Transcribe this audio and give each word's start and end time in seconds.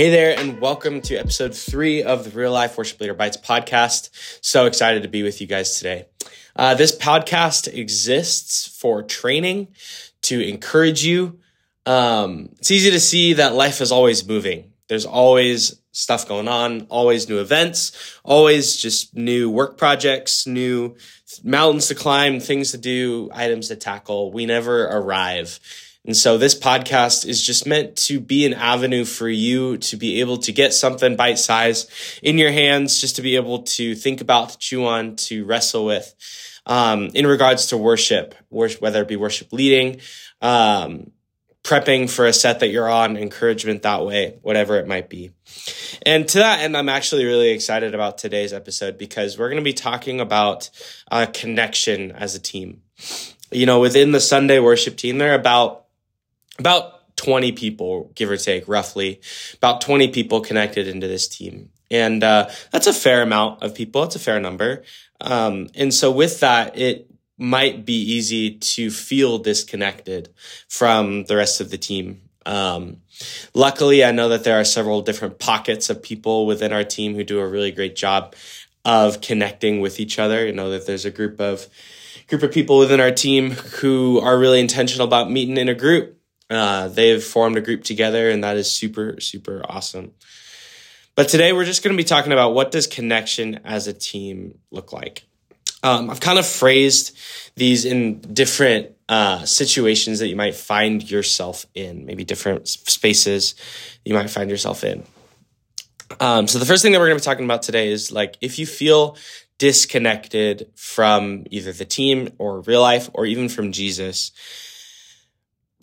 Hey 0.00 0.08
there, 0.08 0.34
and 0.38 0.62
welcome 0.62 1.02
to 1.02 1.16
episode 1.16 1.54
three 1.54 2.02
of 2.02 2.24
the 2.24 2.30
Real 2.30 2.52
Life 2.52 2.78
Worship 2.78 2.98
Leader 3.02 3.12
Bites 3.12 3.36
podcast. 3.36 4.08
So 4.40 4.64
excited 4.64 5.02
to 5.02 5.10
be 5.10 5.22
with 5.22 5.42
you 5.42 5.46
guys 5.46 5.76
today. 5.76 6.06
Uh, 6.56 6.74
this 6.74 6.96
podcast 6.96 7.68
exists 7.68 8.66
for 8.66 9.02
training, 9.02 9.68
to 10.22 10.40
encourage 10.40 11.04
you. 11.04 11.40
Um, 11.84 12.48
it's 12.52 12.70
easy 12.70 12.90
to 12.92 12.98
see 12.98 13.34
that 13.34 13.52
life 13.52 13.82
is 13.82 13.92
always 13.92 14.26
moving. 14.26 14.72
There's 14.88 15.04
always 15.04 15.78
stuff 15.92 16.26
going 16.26 16.48
on, 16.48 16.86
always 16.88 17.28
new 17.28 17.38
events, 17.38 18.18
always 18.24 18.78
just 18.78 19.14
new 19.14 19.50
work 19.50 19.76
projects, 19.76 20.46
new 20.46 20.96
mountains 21.44 21.88
to 21.88 21.94
climb, 21.94 22.40
things 22.40 22.70
to 22.70 22.78
do, 22.78 23.28
items 23.34 23.68
to 23.68 23.76
tackle. 23.76 24.32
We 24.32 24.46
never 24.46 24.86
arrive. 24.86 25.60
And 26.06 26.16
so 26.16 26.38
this 26.38 26.58
podcast 26.58 27.26
is 27.26 27.44
just 27.44 27.66
meant 27.66 27.94
to 27.96 28.20
be 28.20 28.46
an 28.46 28.54
avenue 28.54 29.04
for 29.04 29.28
you 29.28 29.76
to 29.78 29.96
be 29.96 30.20
able 30.20 30.38
to 30.38 30.52
get 30.52 30.72
something 30.72 31.14
bite 31.14 31.38
size 31.38 31.86
in 32.22 32.38
your 32.38 32.50
hands, 32.50 33.00
just 33.00 33.16
to 33.16 33.22
be 33.22 33.36
able 33.36 33.62
to 33.62 33.94
think 33.94 34.20
about, 34.20 34.50
to 34.50 34.58
chew 34.58 34.86
on, 34.86 35.16
to 35.16 35.44
wrestle 35.44 35.84
with. 35.84 36.14
Um, 36.66 37.10
in 37.14 37.26
regards 37.26 37.68
to 37.68 37.76
worship, 37.76 38.34
whether 38.48 39.02
it 39.02 39.08
be 39.08 39.16
worship 39.16 39.52
leading, 39.52 40.00
um, 40.40 41.10
prepping 41.62 42.08
for 42.08 42.26
a 42.26 42.32
set 42.32 42.60
that 42.60 42.68
you're 42.68 42.88
on, 42.88 43.16
encouragement 43.16 43.82
that 43.82 44.04
way, 44.04 44.38
whatever 44.42 44.78
it 44.78 44.86
might 44.86 45.10
be. 45.10 45.30
And 46.06 46.26
to 46.28 46.38
that 46.38 46.60
end, 46.60 46.76
I'm 46.76 46.88
actually 46.88 47.26
really 47.26 47.50
excited 47.50 47.94
about 47.94 48.18
today's 48.18 48.52
episode 48.52 48.96
because 48.96 49.38
we're 49.38 49.48
going 49.48 49.62
to 49.62 49.64
be 49.64 49.74
talking 49.74 50.20
about 50.20 50.70
uh, 51.10 51.26
connection 51.32 52.12
as 52.12 52.34
a 52.34 52.40
team. 52.40 52.82
You 53.50 53.66
know, 53.66 53.80
within 53.80 54.12
the 54.12 54.20
Sunday 54.20 54.60
worship 54.60 54.96
team, 54.96 55.18
there 55.18 55.32
are 55.32 55.38
about 55.38 55.86
about 56.60 57.16
20 57.16 57.52
people, 57.52 58.10
give 58.14 58.30
or 58.30 58.36
take, 58.36 58.68
roughly, 58.68 59.20
about 59.54 59.80
20 59.80 60.08
people 60.08 60.40
connected 60.40 60.86
into 60.86 61.06
this 61.06 61.28
team. 61.28 61.70
And 61.90 62.22
uh, 62.22 62.48
that's 62.70 62.86
a 62.86 62.92
fair 62.92 63.22
amount 63.22 63.62
of 63.62 63.74
people. 63.74 64.04
It's 64.04 64.16
a 64.16 64.20
fair 64.20 64.40
number. 64.40 64.84
Um, 65.20 65.68
and 65.74 65.92
so 65.92 66.10
with 66.10 66.40
that, 66.40 66.78
it 66.78 67.10
might 67.36 67.84
be 67.84 67.94
easy 67.94 68.56
to 68.58 68.90
feel 68.90 69.38
disconnected 69.38 70.32
from 70.68 71.24
the 71.24 71.36
rest 71.36 71.60
of 71.60 71.70
the 71.70 71.78
team. 71.78 72.22
Um, 72.46 72.98
luckily, 73.54 74.04
I 74.04 74.12
know 74.12 74.28
that 74.28 74.44
there 74.44 74.60
are 74.60 74.64
several 74.64 75.02
different 75.02 75.38
pockets 75.38 75.90
of 75.90 76.02
people 76.02 76.46
within 76.46 76.72
our 76.72 76.84
team 76.84 77.14
who 77.14 77.24
do 77.24 77.40
a 77.40 77.46
really 77.46 77.70
great 77.70 77.96
job 77.96 78.34
of 78.84 79.20
connecting 79.20 79.80
with 79.80 80.00
each 80.00 80.18
other. 80.18 80.46
You 80.46 80.52
know 80.52 80.70
that 80.70 80.86
there's 80.86 81.04
a 81.04 81.10
group 81.10 81.40
of 81.40 81.66
group 82.28 82.42
of 82.42 82.52
people 82.52 82.78
within 82.78 83.00
our 83.00 83.10
team 83.10 83.50
who 83.50 84.20
are 84.20 84.38
really 84.38 84.60
intentional 84.60 85.06
about 85.06 85.30
meeting 85.30 85.56
in 85.56 85.68
a 85.68 85.74
group 85.74 86.19
uh, 86.50 86.88
they've 86.88 87.22
formed 87.22 87.56
a 87.56 87.60
group 87.60 87.84
together, 87.84 88.28
and 88.28 88.44
that 88.44 88.56
is 88.56 88.70
super, 88.70 89.20
super 89.20 89.62
awesome. 89.68 90.12
But 91.14 91.28
today 91.28 91.52
we're 91.52 91.64
just 91.64 91.82
going 91.82 91.96
to 91.96 92.02
be 92.02 92.06
talking 92.06 92.32
about 92.32 92.54
what 92.54 92.70
does 92.70 92.86
connection 92.86 93.60
as 93.64 93.86
a 93.86 93.92
team 93.92 94.58
look 94.70 94.92
like. 94.92 95.24
Um, 95.82 96.10
I've 96.10 96.20
kind 96.20 96.38
of 96.38 96.46
phrased 96.46 97.16
these 97.56 97.84
in 97.84 98.20
different 98.20 98.92
uh, 99.08 99.44
situations 99.44 100.18
that 100.18 100.28
you 100.28 100.36
might 100.36 100.54
find 100.54 101.08
yourself 101.08 101.66
in, 101.74 102.04
maybe 102.04 102.24
different 102.24 102.68
spaces 102.68 103.54
you 104.04 104.14
might 104.14 104.28
find 104.28 104.50
yourself 104.50 104.84
in. 104.84 105.04
Um, 106.18 106.48
so 106.48 106.58
the 106.58 106.66
first 106.66 106.82
thing 106.82 106.92
that 106.92 106.98
we're 106.98 107.08
going 107.08 107.18
to 107.18 107.22
be 107.22 107.24
talking 107.24 107.44
about 107.44 107.62
today 107.62 107.88
is 107.88 108.10
like 108.10 108.36
if 108.40 108.58
you 108.58 108.66
feel 108.66 109.16
disconnected 109.58 110.70
from 110.74 111.44
either 111.50 111.72
the 111.72 111.84
team 111.84 112.30
or 112.38 112.60
real 112.62 112.80
life 112.80 113.08
or 113.12 113.26
even 113.26 113.48
from 113.48 113.72
Jesus, 113.72 114.32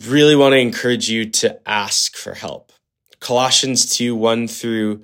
really 0.05 0.35
want 0.35 0.53
to 0.53 0.59
encourage 0.59 1.09
you 1.09 1.29
to 1.29 1.59
ask 1.67 2.15
for 2.15 2.33
help. 2.33 2.71
Colossians 3.19 3.97
2 3.97 4.15
1 4.15 4.47
through 4.47 5.01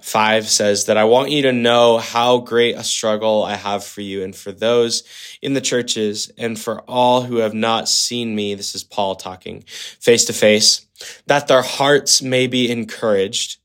5 0.00 0.48
says 0.48 0.84
that 0.84 0.96
I 0.96 1.04
want 1.04 1.30
you 1.30 1.42
to 1.42 1.52
know 1.52 1.98
how 1.98 2.38
great 2.38 2.76
a 2.76 2.84
struggle 2.84 3.42
I 3.42 3.56
have 3.56 3.84
for 3.84 4.02
you 4.02 4.22
and 4.22 4.36
for 4.36 4.52
those 4.52 5.02
in 5.42 5.54
the 5.54 5.60
churches 5.60 6.30
and 6.38 6.58
for 6.58 6.82
all 6.82 7.22
who 7.22 7.38
have 7.38 7.54
not 7.54 7.88
seen 7.88 8.36
me. 8.36 8.54
This 8.54 8.76
is 8.76 8.84
Paul 8.84 9.16
talking 9.16 9.64
face 9.66 10.24
to 10.26 10.32
face, 10.32 10.86
that 11.26 11.48
their 11.48 11.62
hearts 11.62 12.22
may 12.22 12.46
be 12.46 12.70
encouraged, 12.70 13.58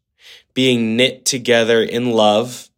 being 0.55 0.97
knit 0.97 1.23
together 1.23 1.83
in 1.83 2.11
love 2.11 2.69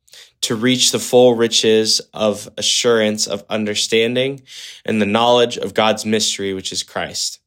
to 0.41 0.55
reach 0.55 0.91
the 0.91 0.99
full 0.99 1.35
riches 1.35 2.01
of 2.13 2.49
assurance 2.57 3.27
of 3.27 3.45
understanding 3.49 4.41
and 4.83 5.01
the 5.01 5.05
knowledge 5.05 5.57
of 5.57 5.73
God's 5.73 6.05
mystery, 6.05 6.53
which 6.53 6.73
is 6.73 6.83
Christ 6.83 7.39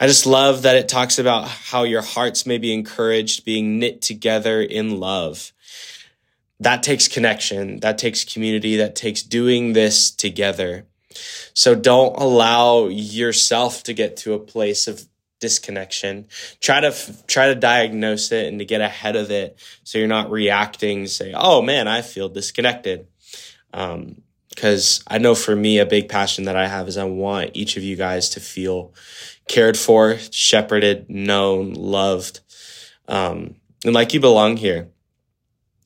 I 0.00 0.06
just 0.06 0.26
love 0.26 0.62
that 0.62 0.76
it 0.76 0.88
talks 0.88 1.18
about 1.18 1.46
how 1.46 1.84
your 1.84 2.02
hearts 2.02 2.46
may 2.46 2.58
be 2.58 2.72
encouraged, 2.72 3.44
being 3.44 3.78
knit 3.78 4.02
together 4.02 4.60
in 4.60 4.98
love. 4.98 5.52
That 6.60 6.82
takes 6.82 7.08
connection. 7.08 7.80
That 7.80 7.98
takes 7.98 8.24
community. 8.24 8.76
That 8.76 8.96
takes 8.96 9.22
doing 9.22 9.72
this 9.72 10.10
together. 10.10 10.86
So 11.52 11.74
don't 11.74 12.16
allow 12.16 12.88
yourself 12.88 13.84
to 13.84 13.92
get 13.92 14.16
to 14.18 14.34
a 14.34 14.38
place 14.38 14.88
of 14.88 15.06
disconnection. 15.40 16.26
Try 16.60 16.80
to 16.80 16.94
try 17.26 17.48
to 17.48 17.54
diagnose 17.54 18.32
it 18.32 18.46
and 18.46 18.58
to 18.58 18.64
get 18.64 18.80
ahead 18.80 19.14
of 19.14 19.30
it, 19.30 19.58
so 19.84 19.98
you're 19.98 20.08
not 20.08 20.30
reacting. 20.30 21.06
Say, 21.06 21.32
"Oh 21.36 21.62
man, 21.62 21.86
I 21.86 22.02
feel 22.02 22.28
disconnected." 22.28 23.06
Um, 23.72 24.22
because 24.54 25.02
I 25.06 25.18
know 25.18 25.34
for 25.34 25.54
me, 25.54 25.78
a 25.78 25.86
big 25.86 26.08
passion 26.08 26.44
that 26.44 26.56
I 26.56 26.66
have 26.66 26.88
is 26.88 26.96
I 26.96 27.04
want 27.04 27.50
each 27.54 27.76
of 27.76 27.82
you 27.82 27.96
guys 27.96 28.28
to 28.30 28.40
feel 28.40 28.94
cared 29.48 29.76
for, 29.76 30.16
shepherded, 30.30 31.10
known, 31.10 31.74
loved, 31.74 32.40
um, 33.08 33.56
and 33.84 33.94
like 33.94 34.14
you 34.14 34.20
belong 34.20 34.56
here. 34.56 34.88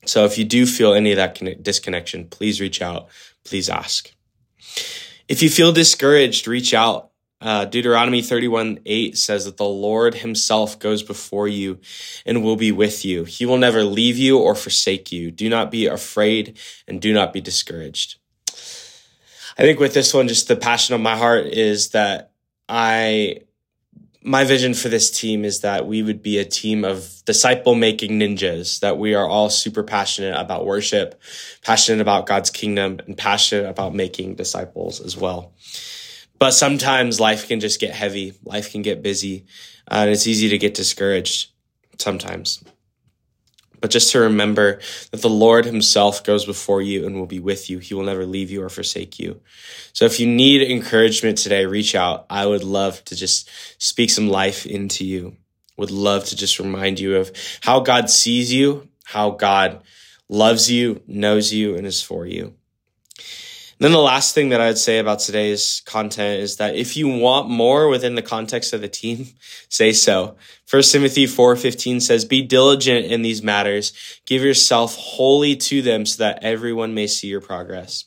So 0.05 0.25
if 0.25 0.37
you 0.37 0.45
do 0.45 0.65
feel 0.65 0.93
any 0.93 1.11
of 1.11 1.17
that 1.17 1.63
disconnection, 1.63 2.27
please 2.27 2.61
reach 2.61 2.81
out. 2.81 3.09
Please 3.43 3.69
ask. 3.69 4.13
If 5.27 5.43
you 5.43 5.49
feel 5.49 5.71
discouraged, 5.71 6.47
reach 6.47 6.73
out. 6.73 7.09
Uh, 7.41 7.63
Deuteronomy 7.63 8.21
31 8.21 8.79
8 8.85 9.17
says 9.17 9.45
that 9.45 9.55
the 9.55 9.63
Lord 9.63 10.15
himself 10.15 10.77
goes 10.77 11.03
before 11.03 11.47
you 11.47 11.79
and 12.25 12.43
will 12.43 12.57
be 12.57 12.71
with 12.71 13.05
you. 13.05 13.23
He 13.23 13.45
will 13.45 13.57
never 13.57 13.83
leave 13.83 14.17
you 14.17 14.37
or 14.37 14.55
forsake 14.55 15.11
you. 15.11 15.31
Do 15.31 15.47
not 15.47 15.71
be 15.71 15.85
afraid 15.85 16.57
and 16.85 17.01
do 17.01 17.13
not 17.13 17.31
be 17.31 17.39
discouraged. 17.39 18.18
I 19.59 19.63
think 19.63 19.81
with 19.81 19.93
this 19.93 20.13
one, 20.13 20.29
just 20.29 20.47
the 20.47 20.55
passion 20.55 20.95
of 20.95 21.01
my 21.01 21.17
heart 21.17 21.47
is 21.47 21.89
that 21.89 22.31
I 22.69 23.41
my 24.21 24.45
vision 24.45 24.73
for 24.73 24.87
this 24.87 25.11
team 25.11 25.43
is 25.43 25.61
that 25.61 25.85
we 25.85 26.01
would 26.01 26.23
be 26.23 26.37
a 26.37 26.45
team 26.45 26.85
of 26.85 27.21
disciple 27.25 27.75
making 27.75 28.11
ninjas, 28.11 28.79
that 28.79 28.97
we 28.97 29.15
are 29.15 29.27
all 29.27 29.49
super 29.49 29.83
passionate 29.83 30.39
about 30.39 30.65
worship, 30.65 31.21
passionate 31.61 31.99
about 31.99 32.25
God's 32.25 32.49
kingdom, 32.49 32.99
and 33.05 33.17
passionate 33.17 33.67
about 33.67 33.93
making 33.93 34.35
disciples 34.35 35.01
as 35.01 35.17
well. 35.17 35.53
But 36.37 36.51
sometimes 36.51 37.19
life 37.19 37.49
can 37.49 37.59
just 37.59 37.81
get 37.81 37.93
heavy, 37.93 38.35
life 38.45 38.71
can 38.71 38.81
get 38.81 39.03
busy, 39.03 39.45
and 39.89 40.09
it's 40.09 40.25
easy 40.25 40.47
to 40.49 40.57
get 40.57 40.73
discouraged 40.73 41.51
sometimes 41.97 42.63
but 43.81 43.91
just 43.91 44.11
to 44.11 44.19
remember 44.19 44.79
that 45.11 45.21
the 45.21 45.29
Lord 45.29 45.65
Himself 45.65 46.23
goes 46.23 46.45
before 46.45 46.81
you 46.81 47.05
and 47.05 47.15
will 47.15 47.25
be 47.25 47.39
with 47.39 47.69
you. 47.69 47.79
He 47.79 47.93
will 47.93 48.03
never 48.03 48.25
leave 48.25 48.51
you 48.51 48.61
or 48.61 48.69
forsake 48.69 49.19
you. 49.19 49.41
So 49.93 50.05
if 50.05 50.19
you 50.19 50.27
need 50.27 50.69
encouragement 50.69 51.37
today, 51.37 51.65
reach 51.65 51.95
out. 51.95 52.25
I 52.29 52.45
would 52.45 52.63
love 52.63 53.03
to 53.05 53.15
just 53.15 53.49
speak 53.77 54.09
some 54.09 54.29
life 54.29 54.65
into 54.65 55.05
you. 55.05 55.37
Would 55.77 55.91
love 55.91 56.25
to 56.25 56.35
just 56.35 56.59
remind 56.59 56.99
you 56.99 57.17
of 57.17 57.31
how 57.61 57.79
God 57.79 58.09
sees 58.09 58.51
you, 58.51 58.89
how 59.05 59.31
God 59.31 59.81
loves 60.27 60.69
you, 60.69 61.01
knows 61.07 61.53
you, 61.53 61.75
and 61.75 61.87
is 61.87 62.01
for 62.01 62.25
you 62.25 62.53
then 63.79 63.93
the 63.93 63.99
last 63.99 64.35
thing 64.35 64.49
that 64.49 64.61
I'd 64.61 64.77
say 64.77 64.99
about 64.99 65.19
today's 65.19 65.81
content 65.85 66.41
is 66.41 66.57
that 66.57 66.75
if 66.75 66.97
you 66.97 67.07
want 67.07 67.49
more 67.49 67.87
within 67.87 68.15
the 68.15 68.21
context 68.21 68.73
of 68.73 68.81
the 68.81 68.87
team, 68.87 69.27
say 69.69 69.93
so. 69.93 70.35
First 70.65 70.91
Timothy 70.91 71.25
4:15 71.25 72.01
says, 72.01 72.25
"Be 72.25 72.41
diligent 72.41 73.05
in 73.07 73.21
these 73.21 73.41
matters, 73.41 73.93
give 74.25 74.43
yourself 74.43 74.95
wholly 74.95 75.55
to 75.55 75.81
them 75.81 76.05
so 76.05 76.23
that 76.23 76.43
everyone 76.43 76.93
may 76.93 77.07
see 77.07 77.27
your 77.27 77.41
progress." 77.41 78.05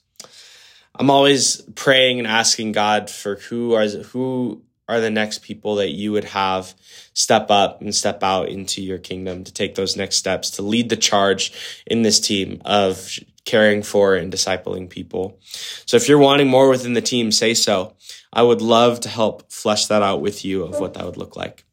I'm 0.95 1.11
always 1.11 1.63
praying 1.75 2.19
and 2.19 2.29
asking 2.29 2.73
God 2.73 3.09
for 3.09 3.37
who 3.37 3.73
are 3.75 3.89
who 3.89 4.63
are 4.89 5.01
the 5.01 5.11
next 5.11 5.43
people 5.43 5.77
that 5.77 5.91
you 5.91 6.13
would 6.13 6.25
have 6.25 6.75
step 7.15 7.51
up 7.51 7.81
and 7.81 7.95
step 7.95 8.23
out 8.23 8.49
into 8.49 8.83
your 8.83 8.99
kingdom 8.99 9.43
to 9.45 9.53
take 9.53 9.75
those 9.75 9.97
next 9.97 10.17
steps 10.17 10.51
to 10.51 10.63
lead 10.63 10.91
the 10.91 10.97
charge 10.97 11.83
in 11.87 12.03
this 12.03 12.21
team 12.21 12.61
of 12.65 13.19
caring 13.45 13.83
for 13.83 14.15
and 14.15 14.33
discipling 14.33 14.89
people. 14.89 15.39
So 15.87 15.97
if 15.97 16.09
you're 16.09 16.19
wanting 16.19 16.49
more 16.49 16.69
within 16.69 16.93
the 16.93 17.03
team, 17.03 17.33
say 17.33 17.55
so. 17.55 17.97
I 18.33 18.43
would 18.43 18.63
love 18.63 19.01
to 19.01 19.09
help 19.09 19.53
flesh 19.53 19.87
that 19.87 20.03
out 20.03 20.21
with 20.21 20.45
you 20.45 20.65
of 20.65 20.81
what 20.81 20.95
that 20.95 21.05
would 21.05 21.17
look 21.17 21.37
like. 21.37 21.65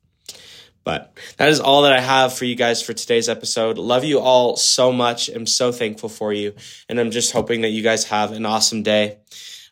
But 0.84 1.18
that 1.38 1.50
is 1.50 1.60
all 1.60 1.84
that 1.84 1.94
I 1.94 2.00
have 2.00 2.34
for 2.34 2.46
you 2.46 2.56
guys 2.56 2.82
for 2.82 2.94
today's 2.94 3.30
episode. 3.30 3.78
Love 3.78 4.04
you 4.04 4.20
all 4.20 4.56
so 4.56 4.92
much. 4.92 5.30
I'm 5.30 5.46
so 5.46 5.72
thankful 5.72 6.10
for 6.10 6.34
you. 6.34 6.56
And 6.88 7.00
I'm 7.00 7.12
just 7.12 7.32
hoping 7.32 7.62
that 7.62 7.70
you 7.70 7.84
guys 7.84 8.06
have 8.06 8.32
an 8.32 8.46
awesome 8.46 8.82
day. 8.82 9.20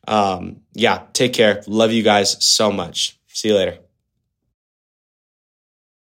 Um, 0.08 0.62
yeah, 0.74 1.04
take 1.14 1.34
care. 1.34 1.64
Love 1.68 1.92
you 1.92 2.04
guys 2.04 2.44
so 2.46 2.72
much. 2.72 3.20
See 3.28 3.50
you 3.50 3.56
later. 3.56 3.87